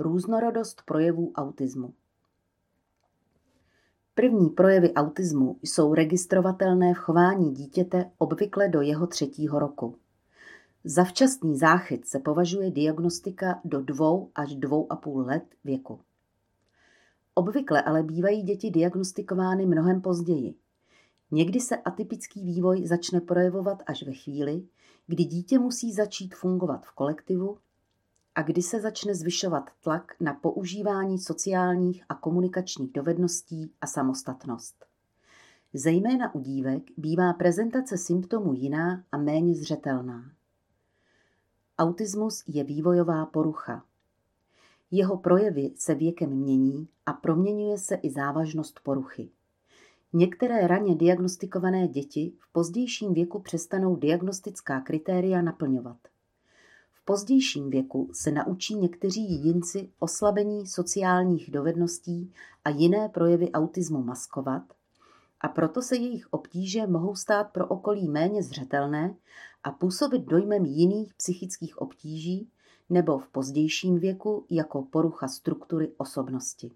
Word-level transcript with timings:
Různorodost 0.00 0.82
projevů 0.86 1.32
autismu. 1.34 1.94
První 4.14 4.50
projevy 4.50 4.94
autismu 4.94 5.58
jsou 5.62 5.94
registrovatelné 5.94 6.94
v 6.94 6.96
chování 6.96 7.54
dítěte 7.54 8.10
obvykle 8.18 8.68
do 8.68 8.80
jeho 8.80 9.06
třetího 9.06 9.58
roku. 9.58 9.96
Za 10.84 11.04
včasný 11.04 11.58
záchyt 11.58 12.06
se 12.06 12.18
považuje 12.18 12.70
diagnostika 12.70 13.60
do 13.64 13.80
dvou 13.80 14.30
až 14.34 14.54
dvou 14.54 14.92
a 14.92 14.96
půl 14.96 15.20
let 15.20 15.44
věku. 15.64 16.00
Obvykle 17.34 17.82
ale 17.82 18.02
bývají 18.02 18.42
děti 18.42 18.70
diagnostikovány 18.70 19.66
mnohem 19.66 20.00
později. 20.00 20.54
Někdy 21.30 21.60
se 21.60 21.76
atypický 21.76 22.44
vývoj 22.44 22.86
začne 22.86 23.20
projevovat 23.20 23.82
až 23.86 24.02
ve 24.02 24.12
chvíli, 24.12 24.62
kdy 25.06 25.24
dítě 25.24 25.58
musí 25.58 25.92
začít 25.92 26.34
fungovat 26.34 26.86
v 26.86 26.92
kolektivu 26.92 27.58
a 28.38 28.42
kdy 28.42 28.62
se 28.62 28.80
začne 28.80 29.14
zvyšovat 29.14 29.70
tlak 29.80 30.12
na 30.20 30.34
používání 30.34 31.18
sociálních 31.18 32.04
a 32.08 32.14
komunikačních 32.14 32.92
dovedností 32.92 33.72
a 33.80 33.86
samostatnost. 33.86 34.84
Zejména 35.72 36.34
u 36.34 36.40
dívek 36.40 36.82
bývá 36.96 37.32
prezentace 37.32 37.98
symptomů 37.98 38.52
jiná 38.54 39.04
a 39.12 39.16
méně 39.16 39.54
zřetelná. 39.54 40.30
Autismus 41.78 42.44
je 42.46 42.64
vývojová 42.64 43.26
porucha. 43.26 43.84
Jeho 44.90 45.16
projevy 45.16 45.72
se 45.76 45.94
věkem 45.94 46.30
mění 46.30 46.88
a 47.06 47.12
proměňuje 47.12 47.78
se 47.78 47.94
i 47.94 48.10
závažnost 48.10 48.80
poruchy. 48.82 49.30
Některé 50.12 50.66
raně 50.66 50.94
diagnostikované 50.94 51.88
děti 51.88 52.32
v 52.38 52.52
pozdějším 52.52 53.14
věku 53.14 53.38
přestanou 53.38 53.96
diagnostická 53.96 54.80
kritéria 54.80 55.42
naplňovat. 55.42 55.98
Pozdějším 57.08 57.70
věku 57.70 58.10
se 58.12 58.30
naučí 58.30 58.74
někteří 58.74 59.32
jedinci 59.32 59.90
oslabení 59.98 60.66
sociálních 60.66 61.50
dovedností 61.50 62.32
a 62.64 62.70
jiné 62.70 63.08
projevy 63.08 63.52
autismu 63.52 64.02
maskovat 64.02 64.62
a 65.40 65.48
proto 65.48 65.82
se 65.82 65.96
jejich 65.96 66.32
obtíže 66.32 66.86
mohou 66.86 67.14
stát 67.14 67.52
pro 67.52 67.66
okolí 67.66 68.08
méně 68.08 68.42
zřetelné 68.42 69.14
a 69.64 69.70
působit 69.70 70.22
dojmem 70.22 70.64
jiných 70.64 71.14
psychických 71.14 71.78
obtíží 71.78 72.48
nebo 72.90 73.18
v 73.18 73.28
pozdějším 73.28 73.98
věku 73.98 74.46
jako 74.50 74.82
porucha 74.82 75.28
struktury 75.28 75.92
osobnosti. 75.96 76.70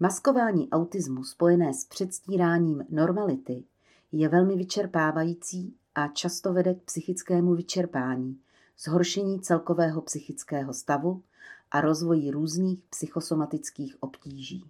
Maskování 0.00 0.70
autismu 0.70 1.24
spojené 1.24 1.74
s 1.74 1.84
předstíráním 1.84 2.84
normality 2.88 3.64
je 4.12 4.28
velmi 4.28 4.56
vyčerpávající 4.56 5.74
a 5.94 6.08
často 6.08 6.52
vede 6.52 6.74
k 6.74 6.82
psychickému 6.82 7.54
vyčerpání, 7.54 8.40
zhoršení 8.78 9.40
celkového 9.40 10.02
psychického 10.02 10.74
stavu 10.74 11.22
a 11.70 11.80
rozvoji 11.80 12.30
různých 12.30 12.82
psychosomatických 12.90 13.96
obtíží. 14.00 14.64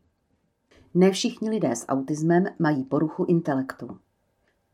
Ne 0.95 1.11
všichni 1.11 1.51
lidé 1.51 1.77
s 1.77 1.87
autismem 1.89 2.45
mají 2.59 2.85
poruchu 2.85 3.25
intelektu. 3.25 3.99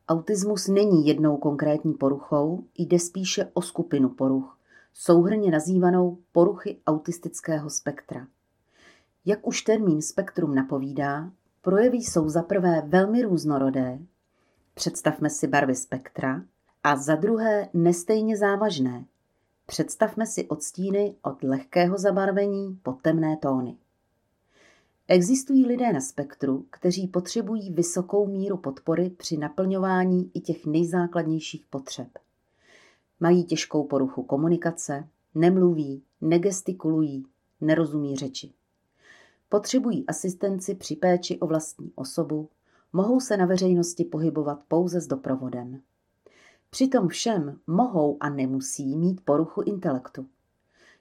Autismus 0.08 0.68
není 0.68 1.06
jednou 1.06 1.36
konkrétní 1.36 1.94
poruchou, 1.94 2.64
jde 2.78 2.98
spíše 2.98 3.50
o 3.54 3.62
skupinu 3.62 4.08
poruch, 4.08 4.58
souhrně 4.94 5.50
nazývanou 5.50 6.18
poruchy 6.32 6.80
autistického 6.86 7.70
spektra. 7.70 8.26
Jak 9.24 9.46
už 9.46 9.62
termín 9.62 10.02
spektrum 10.02 10.54
napovídá, 10.54 11.30
projevy 11.62 11.96
jsou 11.96 12.28
za 12.28 12.42
prvé 12.42 12.82
velmi 12.86 13.22
různorodé, 13.22 13.98
představme 14.74 15.30
si 15.30 15.46
barvy 15.46 15.74
spektra, 15.74 16.42
a 16.84 16.96
za 16.96 17.14
druhé 17.14 17.68
nestejně 17.74 18.36
závažné, 18.36 19.04
představme 19.72 20.26
si 20.26 20.48
odstíny 20.48 21.14
od 21.22 21.42
lehkého 21.42 21.98
zabarvení 21.98 22.78
po 22.82 22.92
temné 22.92 23.36
tóny. 23.36 23.76
Existují 25.08 25.66
lidé 25.66 25.92
na 25.92 26.00
spektru, 26.00 26.66
kteří 26.70 27.06
potřebují 27.06 27.72
vysokou 27.72 28.26
míru 28.26 28.56
podpory 28.56 29.10
při 29.10 29.36
naplňování 29.36 30.30
i 30.34 30.40
těch 30.40 30.66
nejzákladnějších 30.66 31.66
potřeb. 31.70 32.08
Mají 33.20 33.44
těžkou 33.44 33.84
poruchu 33.84 34.22
komunikace, 34.22 35.08
nemluví, 35.34 36.02
negestikulují, 36.20 37.26
nerozumí 37.60 38.16
řeči. 38.16 38.52
Potřebují 39.48 40.06
asistenci 40.06 40.74
při 40.74 40.96
péči 40.96 41.38
o 41.38 41.46
vlastní 41.46 41.92
osobu, 41.94 42.48
mohou 42.92 43.20
se 43.20 43.36
na 43.36 43.46
veřejnosti 43.46 44.04
pohybovat 44.04 44.62
pouze 44.68 45.00
s 45.00 45.06
doprovodem. 45.06 45.80
Přitom 46.74 47.08
všem 47.08 47.60
mohou 47.66 48.16
a 48.20 48.30
nemusí 48.30 48.96
mít 48.96 49.24
poruchu 49.24 49.62
intelektu. 49.62 50.26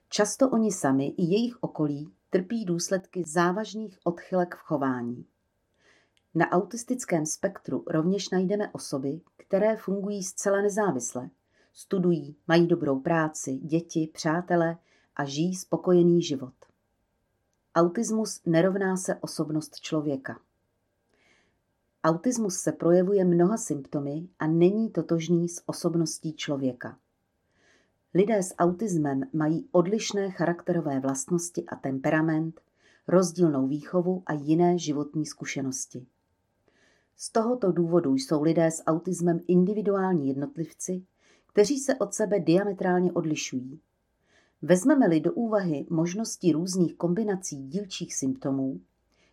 Často 0.09 0.49
oni 0.49 0.71
sami 0.71 1.07
i 1.07 1.23
jejich 1.23 1.63
okolí 1.63 2.13
trpí 2.29 2.65
důsledky 2.65 3.23
závažných 3.27 3.99
odchylek 4.03 4.55
v 4.55 4.59
chování. 4.59 5.25
Na 6.35 6.51
autistickém 6.51 7.25
spektru 7.25 7.83
rovněž 7.87 8.29
najdeme 8.29 8.69
osoby, 8.71 9.21
které 9.37 9.77
fungují 9.77 10.23
zcela 10.23 10.61
nezávisle. 10.61 11.29
Studují, 11.73 12.35
mají 12.47 12.67
dobrou 12.67 12.99
práci, 12.99 13.53
děti, 13.53 14.09
přátele 14.13 14.77
a 15.15 15.25
žijí 15.25 15.55
spokojený 15.55 16.21
život. 16.21 16.53
Autismus 17.75 18.41
nerovná 18.45 18.97
se 18.97 19.15
osobnost 19.15 19.79
člověka. 19.79 20.39
Autismus 22.03 22.55
se 22.55 22.71
projevuje 22.71 23.25
mnoha 23.25 23.57
symptomy 23.57 24.27
a 24.39 24.47
není 24.47 24.89
totožný 24.89 25.49
s 25.49 25.63
osobností 25.65 26.33
člověka. 26.33 26.97
Lidé 28.13 28.43
s 28.43 28.55
autismem 28.57 29.21
mají 29.33 29.67
odlišné 29.71 30.31
charakterové 30.31 30.99
vlastnosti 30.99 31.65
a 31.65 31.75
temperament, 31.75 32.61
rozdílnou 33.07 33.67
výchovu 33.67 34.23
a 34.25 34.33
jiné 34.33 34.77
životní 34.77 35.25
zkušenosti. 35.25 36.05
Z 37.17 37.31
tohoto 37.31 37.71
důvodu 37.71 38.13
jsou 38.13 38.43
lidé 38.43 38.71
s 38.71 38.83
autismem 38.85 39.39
individuální 39.47 40.27
jednotlivci, 40.27 41.03
kteří 41.47 41.79
se 41.79 41.95
od 41.95 42.13
sebe 42.13 42.39
diametrálně 42.39 43.11
odlišují. 43.11 43.79
Vezmeme-li 44.61 45.19
do 45.19 45.33
úvahy 45.33 45.87
možnosti 45.89 46.51
různých 46.51 46.95
kombinací 46.95 47.63
dílčích 47.67 48.15
symptomů, 48.15 48.81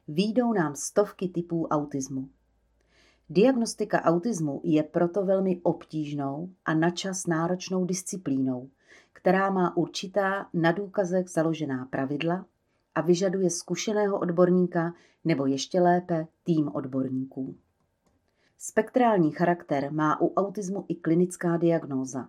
výjdou 0.09 0.53
nám 0.53 0.75
stovky 0.75 1.29
typů 1.29 1.67
autismu. 1.67 2.29
Diagnostika 3.31 4.03
autismu 4.03 4.61
je 4.65 4.83
proto 4.83 5.25
velmi 5.25 5.61
obtížnou 5.63 6.51
a 6.65 6.75
načas 6.75 7.27
náročnou 7.27 7.85
disciplínou, 7.85 8.69
která 9.13 9.51
má 9.51 9.77
určitá 9.77 10.49
na 10.55 10.73
důkazech 10.73 11.29
založená 11.29 11.87
pravidla 11.91 12.47
a 12.95 13.01
vyžaduje 13.01 13.51
zkušeného 13.51 14.19
odborníka 14.19 14.95
nebo 15.25 15.47
ještě 15.47 15.81
lépe 15.81 16.27
tým 16.45 16.69
odborníků. 16.69 17.55
Spektrální 18.59 19.31
charakter 19.31 19.93
má 19.93 20.21
u 20.21 20.35
autismu 20.35 20.85
i 20.89 20.95
klinická 20.95 21.57
diagnóza. 21.57 22.29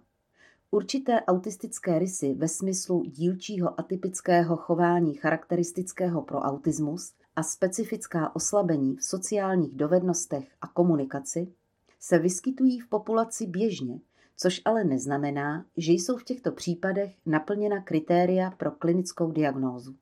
Určité 0.72 1.22
autistické 1.22 2.00
rysy 2.00 2.34
ve 2.34 2.48
smyslu 2.48 3.04
dílčího 3.04 3.80
atypického 3.80 4.56
chování 4.56 5.14
charakteristického 5.14 6.22
pro 6.22 6.40
autismus 6.40 7.14
a 7.40 7.44
specifická 7.44 8.36
oslabení 8.36 8.96
v 8.96 9.04
sociálních 9.04 9.76
dovednostech 9.76 10.48
a 10.62 10.68
komunikaci 10.68 11.54
se 12.00 12.20
vyskytují 12.20 12.80
v 12.80 12.90
populaci 12.90 13.46
běžně, 13.46 14.00
což 14.38 14.62
ale 14.66 14.84
neznamená, 14.84 15.66
že 15.78 15.92
jsou 15.94 16.18
v 16.18 16.24
těchto 16.24 16.52
případech 16.52 17.16
naplněna 17.26 17.82
kritéria 17.82 18.52
pro 18.52 18.72
klinickou 18.72 19.32
diagnózu. 19.32 19.96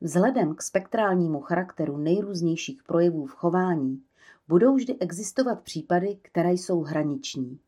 Vzhledem 0.00 0.54
k 0.54 0.62
spektrálnímu 0.62 1.40
charakteru 1.40 1.96
nejrůznějších 1.96 2.82
projevů 2.82 3.26
v 3.26 3.32
chování 3.32 4.02
budou 4.48 4.74
vždy 4.74 4.98
existovat 4.98 5.62
případy, 5.62 6.18
které 6.22 6.52
jsou 6.52 6.82
hraniční. 6.82 7.58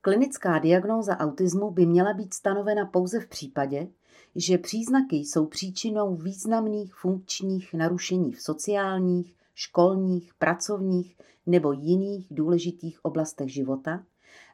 Klinická 0.00 0.58
diagnóza 0.58 1.16
autismu 1.16 1.70
by 1.70 1.86
měla 1.86 2.12
být 2.12 2.34
stanovena 2.34 2.86
pouze 2.86 3.20
v 3.20 3.28
případě, 3.28 3.88
že 4.36 4.58
příznaky 4.58 5.16
jsou 5.16 5.46
příčinou 5.46 6.16
významných 6.16 6.94
funkčních 6.94 7.74
narušení 7.74 8.32
v 8.32 8.42
sociálních, 8.42 9.34
školních, 9.54 10.34
pracovních 10.34 11.16
nebo 11.46 11.72
jiných 11.72 12.26
důležitých 12.30 13.04
oblastech 13.04 13.52
života 13.52 14.04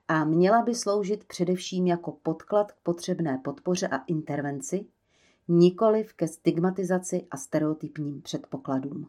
a 0.08 0.24
měla 0.24 0.62
by 0.62 0.74
sloužit 0.74 1.24
především 1.24 1.86
jako 1.86 2.12
podklad 2.12 2.72
k 2.72 2.76
potřebné 2.82 3.40
podpoře 3.44 3.88
a 3.88 3.96
intervenci, 3.96 4.86
nikoliv 5.48 6.12
ke 6.12 6.28
stigmatizaci 6.28 7.26
a 7.30 7.36
stereotypním 7.36 8.22
předpokladům. 8.22 9.08